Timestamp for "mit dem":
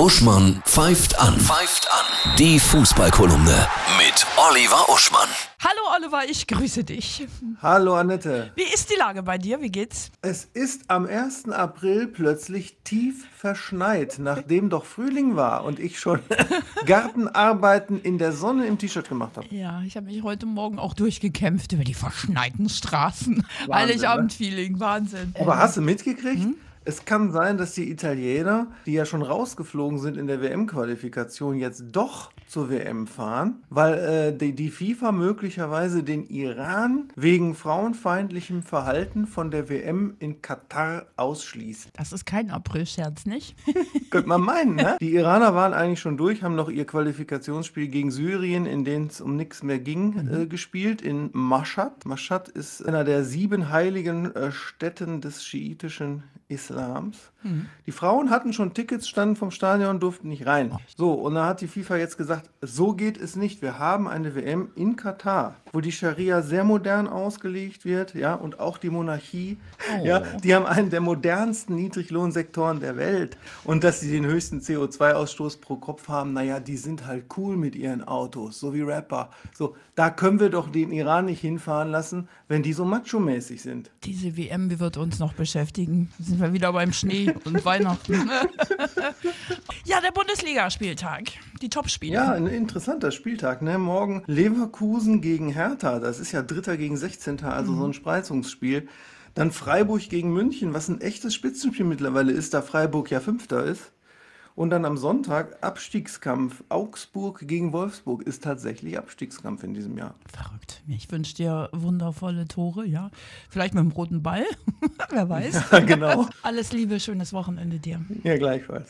113.74-113.92